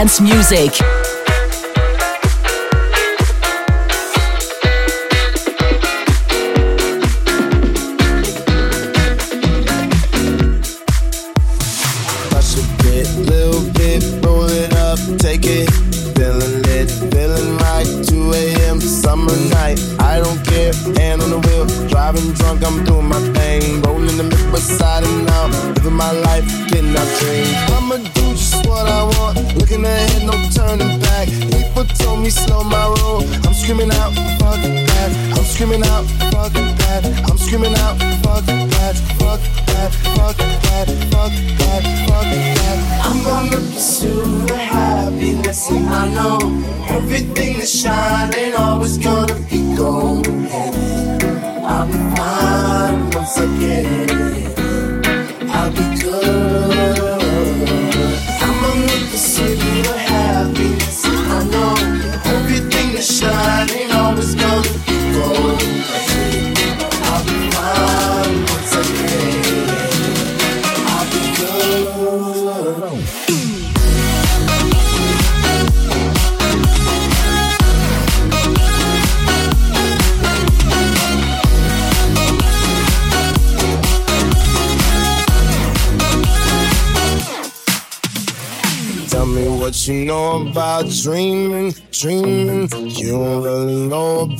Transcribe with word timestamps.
Dance 0.00 0.18
music. 0.22 0.89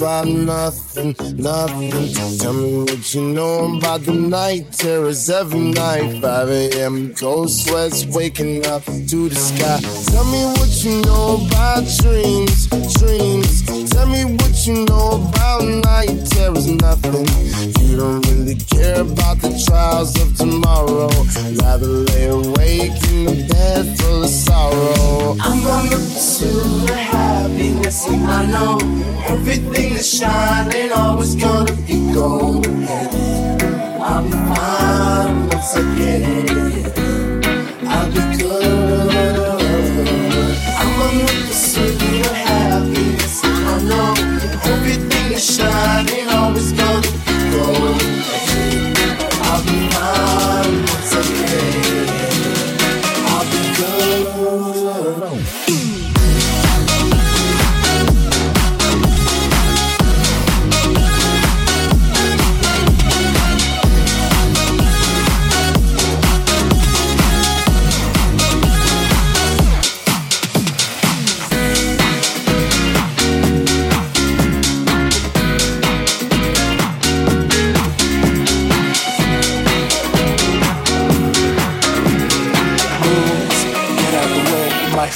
About 0.00 0.26
nothing, 0.26 1.14
nothing. 1.36 2.38
Tell 2.38 2.54
me 2.54 2.84
what 2.84 3.14
you 3.14 3.20
know 3.20 3.76
about 3.76 4.00
the 4.00 4.14
night 4.14 4.72
terrors 4.72 5.28
every 5.28 5.60
night. 5.60 6.22
5 6.22 6.48
a.m. 6.48 7.14
cold 7.14 7.50
sweats 7.50 8.06
waking 8.06 8.64
up 8.64 8.82
to 8.84 9.28
the 9.28 9.34
sky. 9.34 9.78
Tell 10.10 10.24
me 10.24 10.42
what 10.56 10.72
you 10.82 11.02
know 11.02 11.46
about 11.46 11.84
dreams, 12.00 12.66
dreams. 12.96 13.90
Tell 13.90 14.06
me 14.06 14.24
what 14.24 14.66
you 14.66 14.86
know 14.86 15.20
about 15.28 15.64
night 15.64 16.16
terrors, 16.30 16.66
nothing. 16.66 17.26
You 17.84 17.98
don't 17.98 18.26
really 18.28 18.54
care 18.54 19.02
about 19.02 19.36
the 19.42 19.52
trials 19.66 20.18
of 20.18 20.34
tomorrow. 20.34 21.10
Rather 21.60 22.08
lay 22.08 22.28
awake 22.28 22.96
in 23.12 23.24
the 23.26 23.46
bed 23.52 23.98
full 23.98 24.24
of 24.24 24.30
sorrow. 24.30 25.36
I'm 25.40 25.62
gonna 25.62 25.96
pursue 25.96 26.86
happiness, 26.94 28.06
I 28.08 28.46
know 28.46 28.78
everything 29.28 29.89
that's 29.90 30.18
shining 30.18 30.92
always 30.92 31.34
gonna 31.34 31.72
be 31.86 32.12
golden. 32.12 32.86
I'll 34.00 34.22
be 34.24 34.30
fine 34.30 35.48
once 35.48 35.76
I 35.76 35.82
get 35.98 36.22
it. 36.22 36.98
I'll 37.86 38.10
be 38.10 38.22
good. 38.38 39.50
I'm 40.80 40.90
pursue 41.46 41.92
the 41.98 42.28
happiness, 42.28 42.49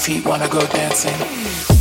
feet 0.05 0.23
wanna 0.27 0.47
go 0.49 0.61
dancing. 0.67 1.74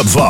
Club 0.00 0.08
Vibes. 0.08 0.29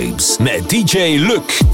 Vibes 0.00 0.38
met 0.38 0.70
DJ 0.70 1.18
Luc. 1.18 1.69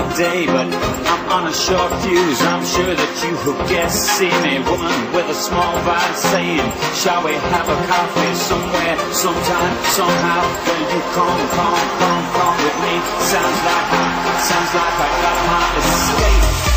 I'm 0.00 1.28
on 1.28 1.46
a 1.48 1.52
short 1.52 1.92
fuse. 2.00 2.40
I'm 2.42 2.64
sure 2.64 2.94
that 2.94 3.12
you 3.20 3.36
will 3.44 3.60
guess. 3.68 3.92
See 4.16 4.32
me, 4.40 4.58
woman 4.64 5.12
with 5.12 5.28
a 5.28 5.34
small 5.34 5.74
vibe 5.84 6.16
saying, 6.16 6.64
Shall 6.96 7.22
we 7.24 7.34
have 7.52 7.68
a 7.68 7.78
coffee 7.86 8.34
somewhere, 8.34 8.96
sometime, 9.12 9.74
somehow? 9.92 10.42
Will 10.64 10.84
you 10.96 11.02
come, 11.12 11.40
come, 11.52 11.84
come, 12.00 12.24
come 12.32 12.56
with 12.64 12.78
me? 12.88 12.94
Sounds 13.20 13.60
like 13.68 13.88
I, 13.92 14.08
sounds 14.40 14.72
like 14.80 14.96
I 14.96 15.08
got 15.20 15.36
your 15.36 15.60
handshake. 15.60 16.71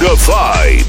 Get 0.00 0.12
into 0.12 0.87